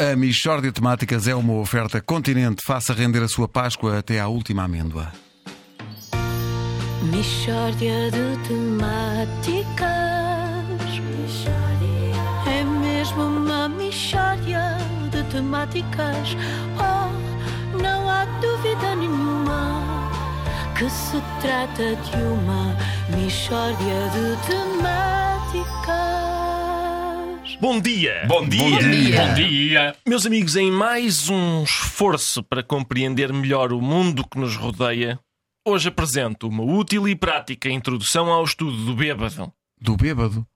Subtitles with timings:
[0.00, 2.64] A Michórdia Temáticas é uma oferta continente.
[2.64, 5.12] Faça render a sua Páscoa até à última amêndoa.
[7.02, 9.90] Mishória de temáticas
[12.46, 14.78] É mesmo uma mishória
[15.10, 16.34] de temáticas
[16.78, 17.10] Oh,
[17.76, 20.08] não há dúvida nenhuma
[20.78, 22.74] Que se trata de uma
[23.14, 26.39] mishória de temáticas
[27.60, 28.24] Bom dia!
[28.26, 28.78] Bom dia.
[28.78, 29.16] dia.
[29.20, 29.96] Bom dia.
[30.08, 35.20] Meus amigos, em mais um esforço para compreender melhor o mundo que nos rodeia,
[35.62, 39.52] hoje apresento uma útil e prática introdução ao estudo do bêbado.
[39.78, 40.46] Do bêbado.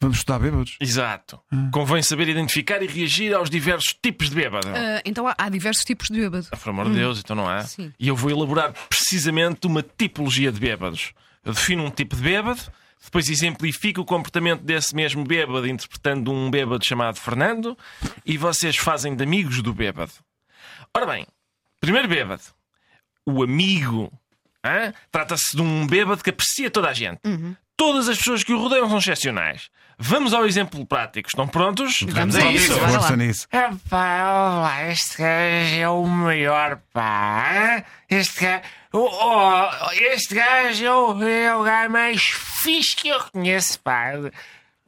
[0.00, 0.76] Vamos estudar bêbados?
[0.80, 1.40] Exato.
[1.72, 4.68] Convém saber identificar e reagir aos diversos tipos de bêbado.
[4.68, 6.46] Ah, então há, há diversos tipos de bêbado.
[6.46, 7.64] Por amor de Deus, então não há.
[7.64, 7.92] Sim.
[7.98, 11.12] E eu vou elaborar precisamente uma tipologia de bêbados.
[11.44, 12.60] Eu defino um tipo de bêbado,
[13.02, 17.76] depois exemplifico o comportamento desse mesmo bêbado interpretando um bêbado chamado Fernando
[18.24, 20.12] e vocês fazem de amigos do bêbado.
[20.94, 21.26] Ora bem,
[21.80, 22.42] primeiro bêbado.
[23.26, 24.12] O amigo.
[25.10, 27.20] Trata-se de um bêbado que aprecia toda a gente.
[27.82, 29.68] Todas as pessoas que o rodeiam são excepcionais.
[29.98, 31.28] Vamos ao exemplo prático.
[31.28, 32.04] Estão prontos?
[32.08, 32.78] Vamos a a isso.
[32.78, 33.16] Força lá.
[33.16, 33.48] nisso.
[33.50, 37.82] É pá, olha lá, este gajo é o maior, pá.
[38.08, 38.62] Este gajo.
[38.92, 44.12] Oh, oh, este gajo é o, é o gajo mais fixe que eu conheço, pá.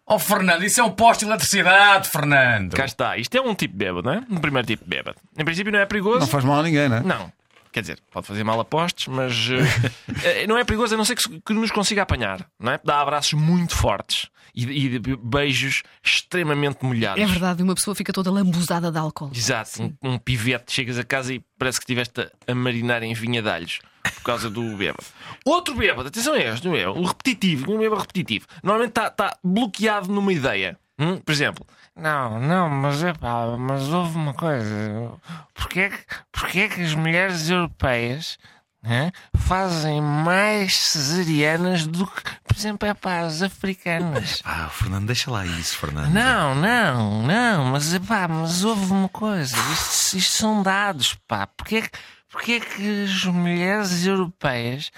[0.06, 2.76] Oh, Fernando, isso é um posto de eletricidade, Fernando.
[2.76, 3.16] Cá está.
[3.16, 4.22] Isto é um tipo de bêbado, não é?
[4.30, 5.16] Um primeiro tipo de bêbado.
[5.36, 6.20] Em princípio não é perigoso.
[6.20, 7.00] Não faz mal a ninguém, não é?
[7.02, 7.32] Não.
[7.74, 9.34] Quer dizer, pode fazer mal a postos, mas
[10.22, 12.48] eh, não é perigoso a não ser que, que nos consiga apanhar.
[12.56, 12.80] Não é?
[12.84, 17.20] Dá abraços muito fortes e, e beijos extremamente molhados.
[17.20, 19.32] É verdade, uma pessoa fica toda lambuzada de álcool.
[19.34, 23.12] Exato, um, um pivete, chegas a casa e parece que estiveste a, a marinar em
[23.12, 25.04] vinha de alhos por causa do bêbado.
[25.44, 26.88] Outro bêbado, atenção a este, não é?
[26.88, 28.46] O repetitivo, um bêbado repetitivo.
[28.62, 30.78] Normalmente está tá bloqueado numa ideia.
[30.98, 31.18] Hum?
[31.18, 35.12] Por exemplo, Não, não, mas é pá, mas houve uma coisa.
[35.54, 35.98] Porquê é que,
[36.32, 38.36] porquê é que as mulheres europeias
[38.84, 44.40] hã, fazem mais cesarianas do que, por exemplo, é pá, as africanas?
[44.46, 46.12] Ah, Fernando, deixa lá isso, Fernando.
[46.12, 49.56] Não, não, não, mas pá, mas houve uma coisa.
[49.72, 51.46] Isto, isto são dados, pá.
[51.46, 51.90] Porquê, que-
[52.34, 54.90] porquê que as mulheres europeias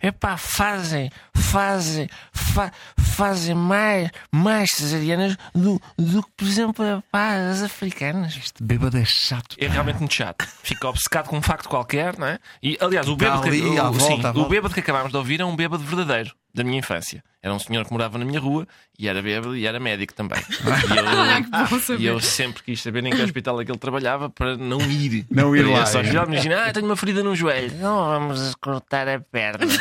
[0.00, 7.62] epá, fazem, fazem, fa- fazem mais, mais cesarianas do, do que, por exemplo, epá, as
[7.62, 8.38] africanas?
[8.60, 9.56] Bêbado é chato.
[9.58, 10.46] é realmente muito chato.
[10.62, 12.38] Fica obcecado com um facto qualquer, não é?
[12.62, 14.48] E aliás, o bêbado, ali, que, à o, volta, sim, à o volta.
[14.50, 17.22] bêbado que acabámos de ouvir é um bêbado verdadeiro da minha infância.
[17.42, 18.66] Era um senhor que morava na minha rua
[18.98, 20.40] e era bêbado e era médico também.
[20.94, 22.00] E eu, Ah, saber.
[22.02, 25.26] E eu sempre quis saber em que hospital é que ele trabalhava para não ir.
[25.30, 26.02] Não ir lá, esse é.
[26.04, 27.74] Imagina, ah, tenho uma ferida no joelho.
[27.76, 29.66] Não vamos cortar a perna.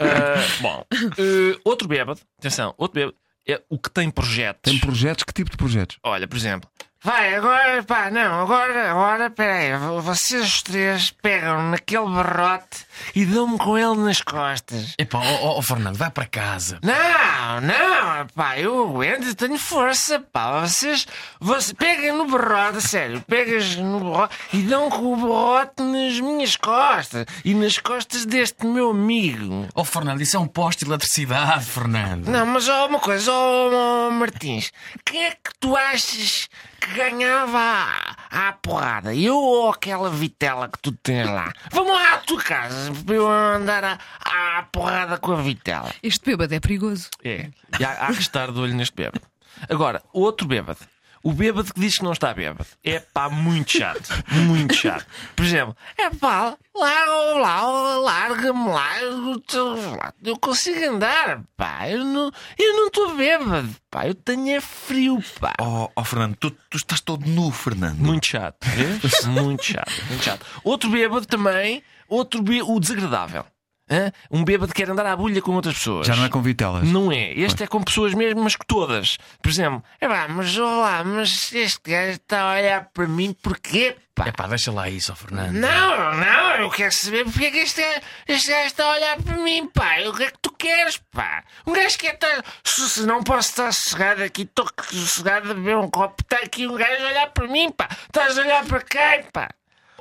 [0.00, 4.70] Ah, bom, eh, outro bêbado, atenção, outro bêbado é o que tem projetos.
[4.70, 5.24] Tem projetos?
[5.24, 5.98] Que tipo de projetos?
[6.02, 6.68] Olha, por exemplo,
[7.02, 9.70] Vai, agora, pá, não, agora, agora, peraí,
[10.02, 12.84] vocês os três pegam naquele barrote
[13.14, 14.94] e dão-me com ele nas costas.
[14.98, 16.78] Epá, oh, oh, Fernando, vai para casa.
[16.82, 20.60] Não, não, pá, eu aguento, eu tenho força, pá.
[20.60, 21.06] Vocês,
[21.40, 26.54] vocês peguem no barrote, sério, pegas no barrote e dão com o barrote nas minhas
[26.56, 29.66] costas e nas costas deste meu amigo.
[29.74, 32.28] Oh, Fernando, isso é um posto de eletricidade, Fernando.
[32.28, 34.72] Não, mas ó, uma coisa, ó ó, Martins,
[35.04, 36.48] quem é que tu achas
[36.80, 37.86] que ganhava
[38.30, 39.14] à, porrada?
[39.14, 41.52] Eu ou aquela vitela que tu tens lá?
[41.70, 43.98] Vamos lá à tua casa para eu andar à,
[44.58, 45.90] à porrada com a vitela.
[46.02, 47.08] Este bêbado é perigoso.
[47.24, 49.20] é, e há, há que estar de olho neste bêbado.
[49.68, 50.78] Agora, outro bêbado.
[51.22, 52.66] O bêbado que diz que não está bêbado.
[52.82, 54.08] É pá, muito chato.
[54.32, 55.04] Muito chato.
[55.36, 59.00] Por exemplo, É pá, larga lá, larga-me lá,
[60.22, 61.88] eu, consigo andar, pá.
[61.90, 62.30] Eu não
[62.86, 64.06] estou bêbado, pá.
[64.06, 65.52] Eu tenho é frio, pá.
[65.60, 67.98] Oh, oh, Fernando, tu, tu estás todo nu, Fernando.
[67.98, 68.56] muito chato.
[68.68, 69.24] vês?
[69.26, 69.92] Muito chato.
[70.08, 70.46] Muito chato.
[70.64, 71.82] Outro bêbado também.
[72.08, 73.44] Outro bêbado, o desagradável.
[73.90, 74.12] Hã?
[74.30, 76.06] Um bêbado que quer andar à bulha com outras pessoas.
[76.06, 76.86] Já não é com vitelas.
[76.86, 77.32] Não é.
[77.32, 79.18] Este é com pessoas mesmo, mas que todas.
[79.42, 83.96] Por exemplo, É pá, mas olá, mas este gajo está a olhar para mim porquê,
[84.14, 84.28] pá?
[84.28, 85.52] Epá, deixa lá isso, Fernando.
[85.54, 89.22] Não, não, eu quero saber porque é que este gajo, este gajo está a olhar
[89.22, 89.96] para mim, pá.
[90.06, 91.42] O que é que tu queres, pá?
[91.66, 92.44] Um gajo quer estar.
[92.62, 96.66] Se, se não posso estar sossegado aqui, estou sossegado a beber um copo, está aqui
[96.66, 97.88] um gajo a olhar para mim, pá.
[98.06, 99.48] Estás a olhar para quem, pá?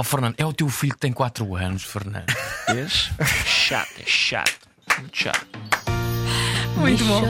[0.01, 2.33] Oh, Fernando, é o teu filho que tem 4 anos, Fernando.
[2.69, 3.11] vês?
[3.45, 4.69] chato, é chato.
[4.97, 5.45] Muito chato.
[6.77, 7.21] Muito bom.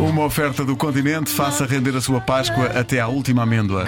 [0.00, 1.30] Uma oferta do continente.
[1.30, 3.84] Faça render a sua Páscoa até à última amêndoa.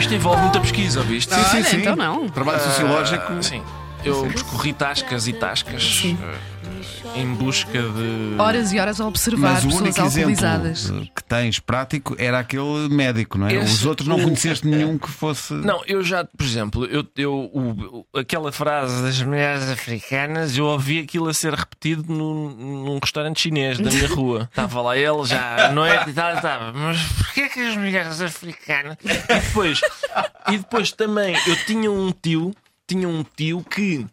[0.00, 1.32] Isto envolve muita pesquisa, viste?
[1.32, 1.76] Sim, sim, sim.
[1.76, 2.28] então não.
[2.28, 3.40] Trabalho sociológico.
[3.44, 3.62] Sim.
[4.04, 6.02] Eu percorri tascas e tascas.
[6.04, 8.36] eh, em busca de.
[8.38, 10.90] Horas e horas a observar Mas o pessoas único exemplo alcoolizadas.
[10.90, 13.54] eh, que tens prático era aquele médico, não é?
[13.56, 15.52] Esse- Os outros não o- conheceste nenhum que fosse.
[15.52, 20.66] Não, eu já, por exemplo, eu, eu, o- o- aquela frase das mulheres africanas, eu
[20.66, 22.50] ouvi aquilo a ser repetido num,
[22.84, 24.46] num restaurante chinês da minha rua.
[24.50, 28.96] Estava lá ele já à noite e tal, estava, mas porquê que as mulheres africanas.
[29.04, 29.80] E depois,
[30.52, 32.54] e depois também, eu tinha um tio,
[32.88, 34.04] tinha um tio que.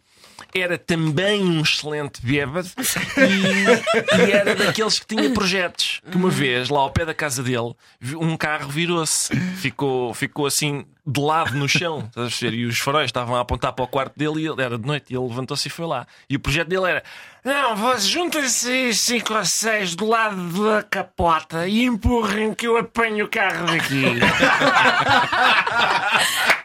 [0.54, 2.68] Era também um excelente bêbado
[3.16, 6.00] e, e era daqueles que tinha projetos.
[6.10, 7.74] Que uma vez, lá ao pé da casa dele,
[8.18, 12.54] um carro virou-se, ficou, ficou assim de lado no chão, estás a ver?
[12.54, 15.12] E os faróis estavam a apontar para o quarto dele e ele, era de noite
[15.12, 16.04] e ele levantou-se e foi lá.
[16.28, 17.04] E o projeto dele era:
[17.44, 22.76] Não, vocês juntem-se aí cinco ou seis do lado da capota e empurrem que eu
[22.76, 24.02] apanho o carro daqui.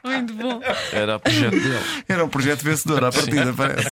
[0.04, 0.60] Muito bom.
[0.92, 1.80] Era o projeto dele.
[2.10, 3.88] Era um projeto vencedor à partida, parece.